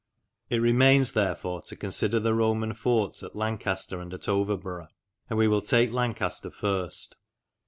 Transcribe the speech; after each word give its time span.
It 0.49 0.57
remains, 0.61 1.11
therefore, 1.11 1.61
to 1.61 1.75
consider 1.75 2.19
the 2.19 2.33
Roman 2.33 2.73
forts 2.73 3.21
at 3.21 3.35
Lancaster 3.35 3.99
and 3.99 4.11
at 4.15 4.27
Overborough, 4.27 4.87
and 5.29 5.37
we 5.37 5.47
will 5.47 5.61
take 5.61 5.91
Lancaster 5.91 6.49
first. 6.49 7.17